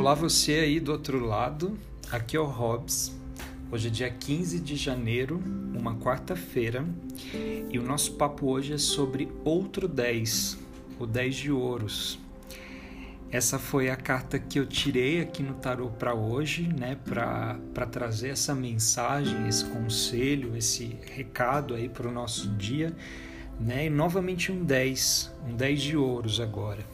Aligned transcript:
Olá 0.00 0.14
você 0.14 0.54
aí 0.54 0.80
do 0.80 0.92
outro 0.92 1.22
lado, 1.22 1.78
aqui 2.10 2.34
é 2.34 2.40
o 2.40 2.46
Hobbs. 2.46 3.14
Hoje 3.70 3.88
é 3.88 3.90
dia 3.90 4.10
15 4.10 4.58
de 4.58 4.74
janeiro, 4.74 5.38
uma 5.74 5.94
quarta-feira, 5.94 6.86
e 7.70 7.78
o 7.78 7.82
nosso 7.82 8.14
papo 8.14 8.46
hoje 8.50 8.72
é 8.72 8.78
sobre 8.78 9.30
outro 9.44 9.86
10, 9.86 10.58
o 10.98 11.06
10 11.06 11.36
de 11.36 11.52
ouros. 11.52 12.18
Essa 13.30 13.58
foi 13.58 13.90
a 13.90 13.94
carta 13.96 14.38
que 14.38 14.58
eu 14.58 14.64
tirei 14.64 15.20
aqui 15.20 15.42
no 15.42 15.52
tarô 15.52 15.90
para 15.90 16.14
hoje, 16.14 16.66
né, 16.66 16.96
para 17.04 17.86
trazer 17.92 18.30
essa 18.30 18.54
mensagem, 18.54 19.46
esse 19.48 19.66
conselho, 19.66 20.56
esse 20.56 20.96
recado 21.14 21.74
aí 21.74 21.90
para 21.90 22.08
o 22.08 22.10
nosso 22.10 22.48
dia, 22.52 22.96
né? 23.60 23.84
E 23.84 23.90
novamente 23.90 24.50
um 24.50 24.64
10, 24.64 25.30
um 25.46 25.54
10 25.54 25.82
de 25.82 25.96
ouros 25.98 26.40
agora. 26.40 26.86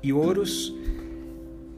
E 0.00 0.12
ouros 0.12 0.72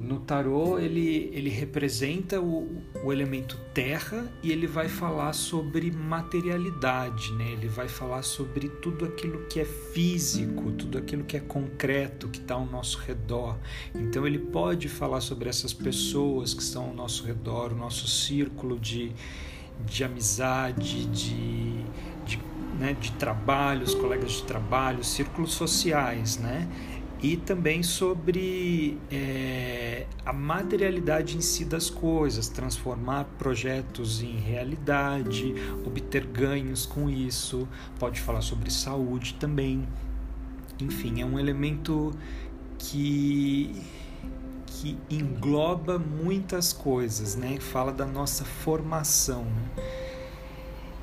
no 0.01 0.19
tarô 0.19 0.79
ele, 0.79 1.31
ele 1.35 1.51
representa 1.51 2.41
o, 2.41 2.83
o 3.05 3.13
elemento 3.13 3.59
terra 3.75 4.27
e 4.43 4.51
ele 4.51 4.67
vai 4.67 4.89
falar 4.89 5.35
sobre 5.35 5.91
materialidade, 5.91 7.31
né? 7.35 7.53
ele 7.53 7.69
vai 7.69 7.87
falar 7.87 8.23
sobre 8.23 8.71
tudo 8.71 9.05
aquilo 9.05 9.45
que 9.47 9.61
é 9.61 9.65
físico, 9.67 10.73
tudo 10.73 10.97
aquilo 10.97 11.23
que 11.23 11.37
é 11.37 11.41
concreto, 11.41 12.29
que 12.29 12.39
está 12.39 12.55
ao 12.55 12.65
nosso 12.65 12.99
redor. 13.01 13.59
Então 13.95 14.27
ele 14.27 14.39
pode 14.39 14.89
falar 14.89 15.21
sobre 15.21 15.51
essas 15.51 15.75
pessoas 15.75 16.55
que 16.55 16.63
estão 16.63 16.87
ao 16.87 16.95
nosso 16.95 17.27
redor, 17.27 17.73
o 17.73 17.77
nosso 17.77 18.09
círculo 18.09 18.79
de, 18.81 19.13
de 19.85 20.03
amizade, 20.03 21.05
de, 21.09 21.85
de, 22.25 22.39
né, 22.79 22.97
de 22.99 23.13
trabalho, 23.13 23.83
os 23.83 23.95
colegas 23.95 24.33
de 24.33 24.45
trabalho, 24.45 25.05
círculos 25.05 25.53
sociais, 25.53 26.39
né? 26.39 26.67
E 27.23 27.37
também 27.37 27.83
sobre 27.83 28.99
é, 29.11 30.07
a 30.25 30.33
materialidade 30.33 31.37
em 31.37 31.41
si 31.41 31.65
das 31.65 31.91
coisas, 31.91 32.49
transformar 32.49 33.25
projetos 33.39 34.23
em 34.23 34.39
realidade, 34.39 35.55
obter 35.85 36.27
ganhos 36.27 36.87
com 36.87 37.11
isso, 37.11 37.69
pode 37.99 38.21
falar 38.21 38.41
sobre 38.41 38.71
saúde 38.71 39.35
também. 39.35 39.87
Enfim, 40.81 41.21
é 41.21 41.27
um 41.27 41.39
elemento 41.39 42.13
que 42.79 43.75
que 44.67 44.97
engloba 45.11 45.99
muitas 45.99 46.73
coisas, 46.73 47.37
né? 47.37 47.59
Fala 47.61 47.93
da 47.93 48.07
nossa 48.07 48.45
formação. 48.47 49.45
Né? 49.45 50.10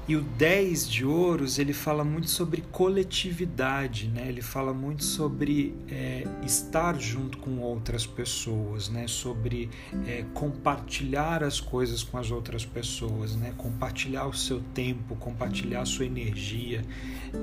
E 0.08 0.16
o 0.16 0.22
10 0.22 0.90
de 0.90 1.06
ouros, 1.06 1.60
ele 1.60 1.74
fala 1.74 2.02
muito 2.02 2.30
sobre 2.30 2.62
coletividade, 2.72 4.08
né? 4.08 4.26
ele 4.30 4.42
fala 4.42 4.74
muito 4.74 5.04
sobre 5.04 5.76
é, 5.90 6.26
estar 6.46 6.98
junto 6.98 7.38
com 7.40 7.60
outras 7.60 8.06
pessoas, 8.06 8.88
né? 8.88 9.06
sobre 9.06 9.70
é, 10.08 10.24
compartilhar 10.34 11.44
as 11.44 11.60
coisas 11.60 12.04
com 12.04 12.18
as 12.18 12.32
outras 12.32 12.66
pessoas, 12.66 13.36
né? 13.36 13.54
compartilhar 13.58 14.28
o 14.28 14.34
seu 14.34 14.62
tempo, 14.74 15.14
compartilhar 15.18 15.82
a 15.82 15.86
sua 15.86 16.06
energia. 16.06 16.86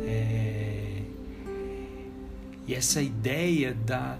É... 0.03 1.03
E 2.67 2.75
essa 2.75 3.03
ideia 3.03 3.75
da 3.75 4.19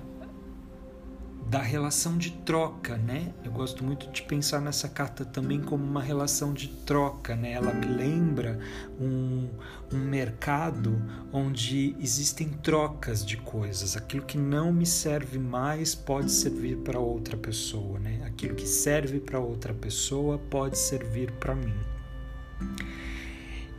da 1.49 1.61
relação 1.61 2.17
de 2.17 2.31
troca, 2.31 2.97
né? 2.97 3.33
Eu 3.45 3.53
gosto 3.53 3.85
muito 3.85 4.11
de 4.11 4.23
pensar 4.23 4.61
nessa 4.61 4.89
carta 4.89 5.25
também 5.25 5.61
como 5.61 5.85
uma 5.85 6.03
relação 6.03 6.53
de 6.53 6.69
troca, 6.69 7.37
né? 7.37 7.53
Ela 7.53 7.73
me 7.73 7.87
lembra 7.87 8.59
um, 9.01 9.49
um 9.93 9.99
mercado 9.99 11.01
onde 11.33 11.95
existem 12.01 12.49
trocas 12.49 13.25
de 13.25 13.37
coisas. 13.37 13.97
Aquilo 13.97 14.25
que 14.25 14.39
não 14.39 14.73
me 14.73 14.87
serve 14.87 15.39
mais 15.39 15.95
pode 15.95 16.33
servir 16.33 16.79
para 16.79 16.99
outra 16.99 17.37
pessoa, 17.37 17.99
né? 17.99 18.23
Aquilo 18.25 18.55
que 18.55 18.67
serve 18.67 19.21
para 19.21 19.39
outra 19.39 19.75
pessoa 19.75 20.39
pode 20.39 20.79
servir 20.79 21.31
para 21.33 21.55
mim. 21.55 21.75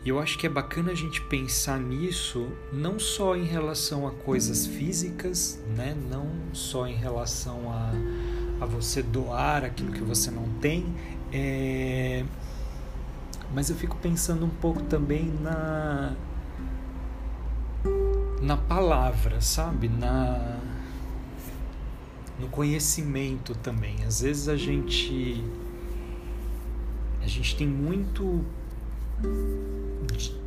E 0.06 0.10
eu 0.10 0.20
acho 0.20 0.38
que 0.38 0.46
é 0.46 0.50
bacana 0.50 0.92
a 0.92 0.96
gente 0.96 1.20
pensar 1.20 1.80
nisso 1.80 2.48
não 2.72 3.00
só 3.00 3.36
em 3.36 3.44
relação 3.44 4.06
a 4.06 4.12
coisas 4.12 4.68
físicas, 4.68 5.60
né? 5.76 5.98
não 6.12 6.30
só 6.54 6.86
em 6.86 6.94
relação 6.94 7.72
a, 7.72 7.92
a 8.62 8.68
você 8.68 9.02
doar 9.02 9.66
aquilo 9.66 9.92
que 9.92 10.04
você 10.04 10.30
não 10.30 10.48
tem, 10.62 10.86
é... 11.34 12.24
mas 13.52 13.72
eu 13.72 13.76
fico 13.76 13.98
pensando 13.98 14.46
um 14.46 14.50
pouco 14.50 14.84
também 14.84 15.34
na, 15.42 16.14
na 18.44 18.58
palavra, 18.58 19.42
sabe? 19.42 19.90
Na, 19.90 20.60
no 22.40 22.48
conhecimento 22.50 23.56
também. 23.56 24.04
Às 24.04 24.22
vezes 24.22 24.48
a 24.48 24.56
gente 24.56 25.44
a 27.24 27.28
gente 27.28 27.56
tem 27.56 27.68
muito 27.68 28.46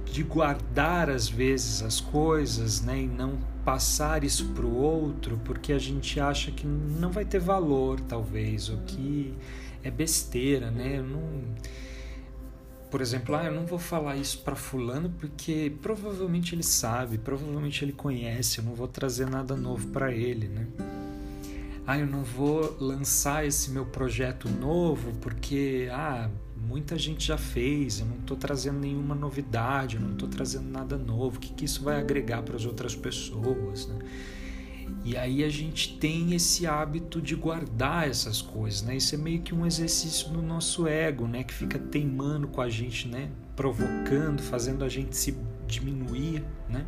de 0.04 0.22
guardar 0.22 1.08
às 1.08 1.28
vezes 1.28 1.82
as 1.82 2.00
coisas, 2.00 2.80
né, 2.80 3.02
e 3.02 3.06
não 3.06 3.38
passar 3.64 4.24
isso 4.24 4.48
para 4.48 4.66
o 4.66 4.74
outro, 4.74 5.38
porque 5.44 5.72
a 5.72 5.78
gente 5.78 6.18
acha 6.18 6.50
que 6.50 6.66
não 6.66 7.10
vai 7.10 7.24
ter 7.24 7.38
valor, 7.38 8.00
talvez, 8.00 8.68
ou 8.68 8.78
que 8.78 9.34
é 9.84 9.90
besteira, 9.90 10.70
né? 10.70 10.98
Eu 10.98 11.04
não 11.04 11.20
por 12.90 13.02
exemplo, 13.02 13.34
ah, 13.36 13.44
eu 13.44 13.52
não 13.52 13.66
vou 13.66 13.78
falar 13.78 14.16
isso 14.16 14.38
para 14.38 14.56
fulano 14.56 15.12
porque 15.20 15.70
provavelmente 15.82 16.54
ele 16.54 16.62
sabe, 16.62 17.18
provavelmente 17.18 17.84
ele 17.84 17.92
conhece, 17.92 18.58
eu 18.58 18.64
não 18.64 18.74
vou 18.74 18.88
trazer 18.88 19.28
nada 19.28 19.54
novo 19.54 19.88
para 19.88 20.10
ele, 20.10 20.48
né? 20.48 20.66
Ah, 21.88 21.98
eu 21.98 22.06
não 22.06 22.22
vou 22.22 22.76
lançar 22.78 23.46
esse 23.46 23.70
meu 23.70 23.86
projeto 23.86 24.46
novo 24.46 25.10
porque 25.22 25.88
ah, 25.90 26.28
muita 26.54 26.98
gente 26.98 27.26
já 27.26 27.38
fez, 27.38 28.00
eu 28.00 28.04
não 28.04 28.16
estou 28.16 28.36
trazendo 28.36 28.78
nenhuma 28.78 29.14
novidade, 29.14 29.96
eu 29.96 30.02
não 30.02 30.12
estou 30.12 30.28
trazendo 30.28 30.68
nada 30.68 30.98
novo, 30.98 31.38
o 31.38 31.40
que, 31.40 31.50
que 31.54 31.64
isso 31.64 31.82
vai 31.82 31.98
agregar 31.98 32.42
para 32.42 32.56
as 32.56 32.66
outras 32.66 32.94
pessoas? 32.94 33.86
Né? 33.86 33.98
E 35.02 35.16
aí 35.16 35.42
a 35.42 35.48
gente 35.48 35.96
tem 35.96 36.34
esse 36.34 36.66
hábito 36.66 37.22
de 37.22 37.34
guardar 37.34 38.06
essas 38.06 38.42
coisas, 38.42 38.82
né? 38.82 38.94
Isso 38.98 39.14
é 39.14 39.18
meio 39.18 39.40
que 39.40 39.54
um 39.54 39.64
exercício 39.64 40.28
do 40.28 40.42
nosso 40.42 40.86
ego, 40.86 41.26
né? 41.26 41.42
Que 41.42 41.54
fica 41.54 41.78
teimando 41.78 42.48
com 42.48 42.60
a 42.60 42.68
gente, 42.68 43.08
né? 43.08 43.30
Provocando, 43.56 44.42
fazendo 44.42 44.84
a 44.84 44.90
gente 44.90 45.16
se 45.16 45.34
diminuir, 45.66 46.44
né? 46.68 46.84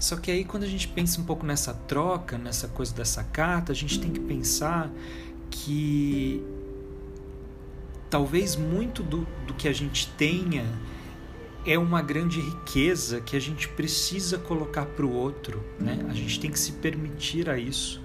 Só 0.00 0.16
que 0.16 0.30
aí 0.30 0.44
quando 0.44 0.62
a 0.62 0.66
gente 0.66 0.88
pensa 0.88 1.20
um 1.20 1.24
pouco 1.24 1.44
nessa 1.44 1.74
troca, 1.74 2.38
nessa 2.38 2.66
coisa 2.66 2.92
dessa 2.94 3.22
carta, 3.22 3.70
a 3.70 3.74
gente 3.74 4.00
tem 4.00 4.10
que 4.10 4.18
pensar 4.18 4.90
que 5.50 6.42
talvez 8.08 8.56
muito 8.56 9.02
do, 9.02 9.26
do 9.46 9.52
que 9.52 9.68
a 9.68 9.72
gente 9.72 10.08
tenha 10.12 10.64
é 11.66 11.78
uma 11.78 12.00
grande 12.00 12.40
riqueza 12.40 13.20
que 13.20 13.36
a 13.36 13.40
gente 13.40 13.68
precisa 13.68 14.38
colocar 14.38 14.86
para 14.86 15.04
o 15.04 15.12
outro, 15.12 15.62
né? 15.78 15.98
A 16.08 16.14
gente 16.14 16.40
tem 16.40 16.50
que 16.50 16.58
se 16.58 16.72
permitir 16.72 17.50
a 17.50 17.58
isso, 17.58 18.00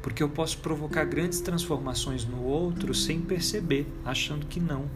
porque 0.00 0.22
eu 0.22 0.28
posso 0.28 0.58
provocar 0.58 1.04
grandes 1.04 1.40
transformações 1.40 2.24
no 2.24 2.44
outro 2.44 2.94
sem 2.94 3.20
perceber, 3.20 3.88
achando 4.04 4.46
que 4.46 4.60
não. 4.60 4.88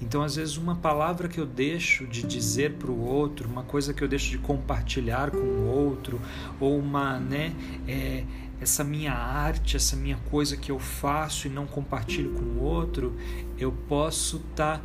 Então, 0.00 0.22
às 0.22 0.36
vezes, 0.36 0.56
uma 0.56 0.76
palavra 0.76 1.28
que 1.28 1.38
eu 1.38 1.46
deixo 1.46 2.06
de 2.06 2.22
dizer 2.22 2.74
para 2.74 2.90
o 2.90 3.00
outro, 3.00 3.48
uma 3.48 3.62
coisa 3.62 3.92
que 3.92 4.02
eu 4.02 4.08
deixo 4.08 4.30
de 4.30 4.38
compartilhar 4.38 5.30
com 5.30 5.38
o 5.38 5.66
outro, 5.66 6.20
ou 6.58 6.78
uma, 6.78 7.18
né, 7.18 7.54
é, 7.86 8.24
essa 8.60 8.84
minha 8.84 9.12
arte, 9.12 9.76
essa 9.76 9.96
minha 9.96 10.18
coisa 10.30 10.56
que 10.56 10.70
eu 10.70 10.78
faço 10.78 11.46
e 11.46 11.50
não 11.50 11.66
compartilho 11.66 12.32
com 12.32 12.42
o 12.42 12.62
outro, 12.62 13.16
eu 13.58 13.72
posso 13.72 14.36
estar 14.36 14.78
tá 14.78 14.84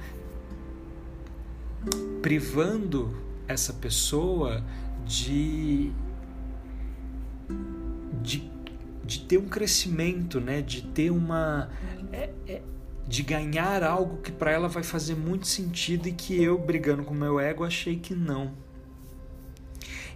privando 2.21 3.15
essa 3.47 3.73
pessoa 3.73 4.63
de, 5.05 5.91
de, 8.21 8.49
de 9.03 9.19
ter 9.21 9.37
um 9.37 9.47
crescimento, 9.47 10.39
né? 10.39 10.61
de 10.61 10.81
ter 10.81 11.11
uma. 11.11 11.69
É, 12.11 12.29
é, 12.47 12.61
de 13.07 13.21
ganhar 13.23 13.83
algo 13.83 14.17
que 14.17 14.31
para 14.31 14.51
ela 14.51 14.67
vai 14.67 14.83
fazer 14.83 15.15
muito 15.15 15.47
sentido 15.47 16.07
e 16.07 16.11
que 16.11 16.41
eu, 16.41 16.57
brigando 16.57 17.03
com 17.03 17.13
meu 17.13 17.39
ego, 17.39 17.63
achei 17.63 17.97
que 17.97 18.15
não. 18.15 18.53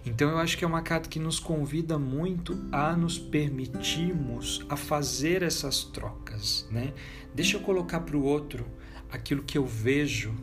Então 0.04 0.30
eu 0.30 0.38
acho 0.38 0.56
que 0.56 0.64
é 0.64 0.66
uma 0.66 0.82
carta 0.82 1.08
que 1.08 1.18
nos 1.18 1.38
convida 1.38 1.98
muito 1.98 2.58
a 2.72 2.96
nos 2.96 3.18
permitirmos 3.18 4.64
a 4.68 4.76
fazer 4.76 5.42
essas 5.42 5.84
trocas, 5.84 6.66
né? 6.70 6.92
Deixa 7.34 7.56
eu 7.56 7.60
colocar 7.60 8.00
para 8.00 8.16
o 8.16 8.24
outro 8.24 8.66
aquilo 9.10 9.42
que 9.42 9.58
eu 9.58 9.66
vejo 9.66 10.34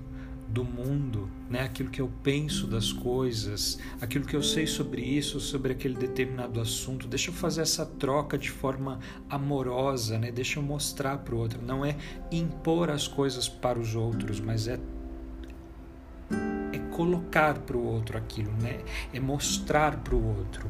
do 0.48 0.64
mundo, 0.64 1.30
né? 1.50 1.62
Aquilo 1.62 1.90
que 1.90 2.02
eu 2.02 2.10
penso 2.24 2.68
das 2.68 2.92
coisas, 2.92 3.78
aquilo 4.00 4.26
que 4.26 4.36
eu 4.36 4.42
sei 4.42 4.66
sobre 4.66 5.02
isso, 5.02 5.40
sobre 5.40 5.74
aquele 5.74 5.96
determinado 5.96 6.60
assunto. 6.60 7.08
Deixa 7.08 7.30
eu 7.30 7.34
fazer 7.34 7.62
essa 7.62 7.86
troca 7.86 8.38
de 8.38 8.50
forma 8.50 9.00
amorosa, 9.30 10.18
né? 10.18 10.32
Deixa 10.32 10.60
eu 10.60 10.64
mostrar 10.64 11.18
para 11.20 11.36
o 11.36 11.38
outro. 11.38 11.62
Não 11.62 11.84
é 11.86 11.98
impor 12.32 12.90
as 12.90 13.08
coisas 13.08 13.50
para 13.50 13.78
os 13.78 13.96
outros, 13.96 14.40
mas 14.40 14.68
é 14.68 14.80
colocar 16.98 17.60
para 17.60 17.78
o 17.78 17.86
outro 17.86 18.18
aquilo, 18.18 18.52
né? 18.54 18.80
É 19.14 19.20
mostrar 19.20 19.98
para 19.98 20.16
o 20.16 20.38
outro. 20.40 20.68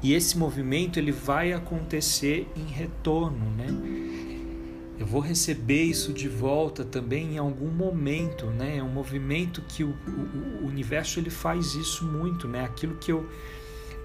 E 0.00 0.12
esse 0.12 0.38
movimento 0.38 1.00
ele 1.00 1.10
vai 1.10 1.52
acontecer 1.52 2.48
em 2.54 2.66
retorno, 2.66 3.50
né? 3.56 3.66
Eu 5.04 5.08
vou 5.08 5.20
receber 5.20 5.82
isso 5.82 6.14
de 6.14 6.30
volta 6.30 6.82
também 6.82 7.34
em 7.34 7.38
algum 7.38 7.68
momento, 7.68 8.46
né? 8.46 8.78
É 8.78 8.82
um 8.82 8.88
movimento 8.88 9.60
que 9.68 9.84
o, 9.84 9.90
o, 9.90 10.64
o 10.64 10.66
universo 10.66 11.20
ele 11.20 11.28
faz 11.28 11.74
isso 11.74 12.06
muito, 12.06 12.48
né? 12.48 12.64
Aquilo 12.64 12.96
que 12.96 13.12
eu 13.12 13.28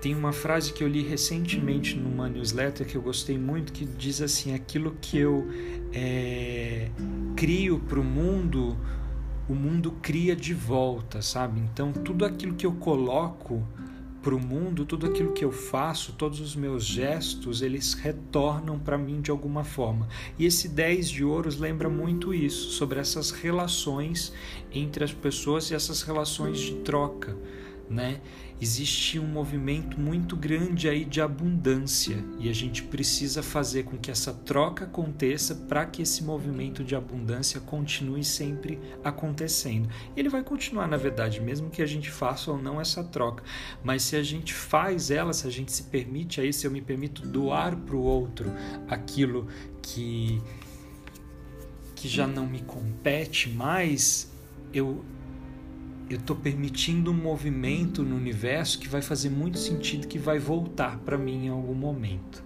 tem 0.01 0.13
uma 0.13 0.33
frase 0.33 0.73
que 0.73 0.83
eu 0.83 0.89
li 0.89 1.01
recentemente 1.01 1.95
numa 1.95 2.27
newsletter 2.27 2.85
que 2.85 2.97
eu 2.97 3.01
gostei 3.01 3.37
muito 3.37 3.71
que 3.71 3.85
diz 3.85 4.21
assim: 4.21 4.53
aquilo 4.53 4.93
que 4.99 5.17
eu 5.17 5.47
é, 5.93 6.89
crio 7.33 7.79
para 7.79 7.99
o 7.99 8.03
mundo, 8.03 8.77
o 9.47 9.55
mundo 9.55 9.93
cria 10.01 10.35
de 10.35 10.53
volta, 10.53 11.21
sabe? 11.21 11.61
Então 11.61 11.93
tudo 11.93 12.25
aquilo 12.25 12.55
que 12.55 12.65
eu 12.65 12.73
coloco 12.73 13.65
para 14.21 14.35
o 14.35 14.39
mundo, 14.39 14.85
tudo 14.85 15.05
aquilo 15.05 15.31
que 15.31 15.45
eu 15.45 15.51
faço, 15.51 16.13
todos 16.13 16.39
os 16.39 16.55
meus 16.55 16.85
gestos, 16.85 17.61
eles 17.61 17.93
retornam 17.93 18.77
para 18.77 18.97
mim 18.97 19.21
de 19.21 19.31
alguma 19.31 19.63
forma. 19.63 20.07
E 20.37 20.45
esse 20.45 20.67
10 20.67 21.09
de 21.09 21.23
ouros 21.23 21.57
lembra 21.57 21.89
muito 21.89 22.33
isso, 22.33 22.71
sobre 22.71 22.99
essas 22.99 23.31
relações 23.31 24.33
entre 24.71 25.03
as 25.03 25.13
pessoas 25.13 25.71
e 25.71 25.75
essas 25.75 26.01
relações 26.01 26.59
de 26.59 26.75
troca, 26.75 27.37
né? 27.89 28.19
existe 28.61 29.17
um 29.17 29.25
movimento 29.25 29.99
muito 29.99 30.35
grande 30.35 30.89
aí 30.89 31.05
de 31.05 31.21
abundância 31.21 32.23
e 32.37 32.49
a 32.49 32.53
gente 32.53 32.83
precisa 32.83 33.41
fazer 33.41 33.83
com 33.83 33.97
que 33.97 34.11
essa 34.11 34.33
troca 34.33 34.83
aconteça 34.83 35.55
para 35.55 35.85
que 35.85 36.01
esse 36.01 36.23
movimento 36.23 36.83
de 36.83 36.93
abundância 36.93 37.59
continue 37.61 38.23
sempre 38.23 38.77
acontecendo. 39.03 39.89
Ele 40.15 40.27
vai 40.27 40.43
continuar, 40.43 40.87
na 40.87 40.97
verdade, 40.97 41.39
mesmo 41.39 41.69
que 41.69 41.81
a 41.81 41.85
gente 41.85 42.11
faça 42.11 42.51
ou 42.51 42.61
não 42.61 42.81
essa 42.81 43.03
troca, 43.03 43.43
mas 43.83 44.03
se 44.03 44.15
a 44.15 44.23
gente 44.23 44.53
faz 44.53 45.09
ela, 45.09 45.31
se 45.31 45.47
a 45.47 45.51
gente 45.51 45.71
se 45.71 45.83
permite 45.83 46.41
aí, 46.41 46.51
se 46.51 46.67
eu 46.67 46.71
me 46.71 46.81
permito 46.81 47.25
doar 47.25 47.75
para 47.77 47.95
o 47.95 48.01
outro 48.01 48.51
aquilo 48.87 49.47
que 49.81 50.41
que 51.95 52.07
já 52.07 52.25
não 52.25 52.47
me 52.47 52.61
compete 52.61 53.49
mais, 53.49 54.31
eu 54.73 55.03
eu 56.09 56.17
estou 56.17 56.35
permitindo 56.35 57.11
um 57.11 57.13
movimento 57.13 58.03
no 58.03 58.15
universo 58.15 58.79
que 58.79 58.87
vai 58.87 59.01
fazer 59.01 59.29
muito 59.29 59.59
sentido, 59.59 60.07
que 60.07 60.17
vai 60.17 60.39
voltar 60.39 60.97
para 60.99 61.17
mim 61.17 61.45
em 61.45 61.49
algum 61.49 61.75
momento. 61.75 62.43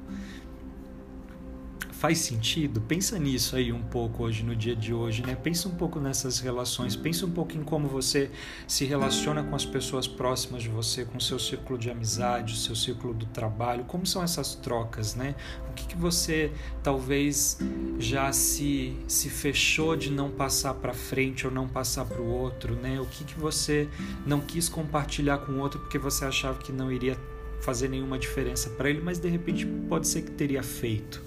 Faz 2.04 2.18
sentido? 2.18 2.82
Pensa 2.82 3.18
nisso 3.18 3.56
aí 3.56 3.72
um 3.72 3.82
pouco 3.82 4.24
hoje, 4.24 4.44
no 4.44 4.54
dia 4.54 4.76
de 4.76 4.94
hoje, 4.94 5.26
né? 5.26 5.38
Pensa 5.42 5.70
um 5.70 5.76
pouco 5.76 6.02
nessas 6.02 6.42
relações, 6.42 6.98
pensa 6.98 7.26
um 7.26 7.32
pouco 7.32 7.56
em 7.56 7.64
como 7.64 7.88
você 7.88 8.30
se 8.68 8.84
relaciona 8.84 9.42
com 9.42 9.56
as 9.56 9.66
pessoas 9.66 10.06
próximas 10.06 10.64
de 10.64 10.68
você, 10.68 11.06
com 11.06 11.18
o 11.18 11.22
seu 11.22 11.40
círculo 11.40 11.80
de 11.80 11.90
amizade, 11.90 12.56
o 12.56 12.58
seu 12.58 12.76
círculo 12.76 13.14
do 13.14 13.26
trabalho, 13.28 13.86
como 13.86 14.06
são 14.06 14.22
essas 14.22 14.54
trocas, 14.54 15.16
né? 15.16 15.34
O 15.70 15.74
que, 15.76 15.88
que 15.88 15.96
você 15.96 16.52
talvez 16.84 17.58
já 17.98 18.34
se, 18.34 18.98
se 19.08 19.30
fechou 19.30 19.96
de 19.96 20.12
não 20.12 20.30
passar 20.30 20.74
para 20.74 20.94
frente 20.94 21.48
ou 21.48 21.54
não 21.54 21.70
passar 21.70 22.04
para 22.04 22.22
o 22.22 22.28
outro, 22.28 22.76
né? 22.76 23.00
O 23.00 23.06
que, 23.06 23.24
que 23.24 23.40
você 23.40 23.88
não 24.26 24.42
quis 24.42 24.68
compartilhar 24.68 25.38
com 25.38 25.54
o 25.54 25.60
outro 25.60 25.80
porque 25.80 25.98
você 25.98 26.26
achava 26.26 26.60
que 26.60 26.74
não 26.74 26.92
iria 26.92 27.18
fazer 27.62 27.88
nenhuma 27.88 28.20
diferença 28.20 28.70
para 28.72 28.90
ele, 28.90 29.00
mas 29.00 29.20
de 29.20 29.30
repente 29.30 29.66
pode 29.88 30.06
ser 30.06 30.24
que 30.24 30.32
teria 30.32 30.62
feito 30.62 31.24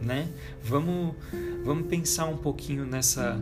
né? 0.00 0.28
Vamos, 0.62 1.14
vamos 1.64 1.86
pensar 1.88 2.26
um 2.26 2.36
pouquinho 2.36 2.84
nessa 2.84 3.40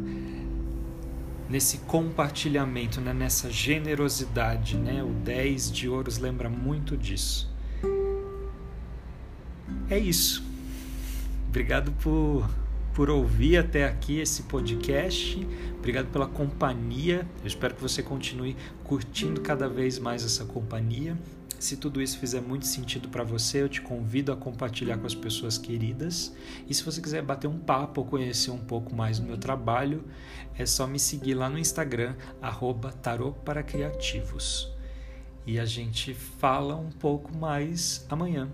nesse 1.49 1.79
compartilhamento, 1.79 3.01
né? 3.01 3.13
nessa 3.13 3.51
generosidade, 3.51 4.77
né? 4.77 5.03
O 5.03 5.11
10 5.11 5.71
de 5.71 5.89
ouros 5.89 6.19
lembra 6.19 6.49
muito 6.49 6.97
disso. 6.97 7.53
É 9.91 9.99
isso. 9.99 10.43
Obrigado 11.49 11.93
por 11.93 12.49
por 12.95 13.11
ouvir 13.11 13.57
até 13.57 13.85
aqui 13.85 14.21
esse 14.21 14.45
podcast. 14.45 15.47
Obrigado 15.79 16.07
pela 16.13 16.27
companhia. 16.27 17.27
Eu 17.43 17.47
espero 17.47 17.75
que 17.75 17.83
você 17.83 18.03
continue 18.03 18.57
curtindo 18.85 19.41
cada 19.41 19.69
vez 19.69 19.99
mais 19.99 20.25
essa 20.25 20.45
companhia. 20.45 21.19
Se 21.59 21.77
tudo 21.77 22.03
isso 22.03 22.19
fizer 22.19 22.41
muito 22.41 22.67
sentido 22.67 23.09
para 23.09 23.25
você, 23.25 23.63
eu 23.63 23.69
te 23.69 23.81
convido 23.81 24.33
a 24.33 24.37
compartilhar 24.37 24.99
com 24.99 25.07
as 25.07 25.15
pessoas 25.15 25.57
queridas. 25.57 26.35
E 26.69 26.75
se 26.75 26.83
você 26.83 27.01
quiser 27.01 27.23
bater 27.23 27.49
um 27.49 27.59
papo 27.59 28.03
ou 28.03 28.07
conhecer 28.07 28.51
um 28.51 28.59
pouco 28.59 28.95
mais 28.95 29.19
do 29.19 29.27
meu 29.27 29.39
trabalho, 29.39 30.05
é 30.59 30.67
só 30.67 30.87
me 30.87 30.99
seguir 30.99 31.35
lá 31.35 31.49
no 31.49 31.59
Instagram, 31.59 32.15
arroba. 32.41 32.93
E 35.47 35.59
a 35.59 35.65
gente 35.65 36.15
fala 36.15 36.77
um 36.77 36.91
pouco 36.91 37.37
mais 37.37 38.07
amanhã. 38.09 38.49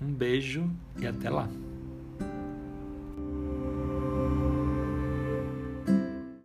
Um 0.00 0.12
beijo 0.12 0.70
e 0.98 1.06
até 1.06 1.28
lá! 1.28 1.48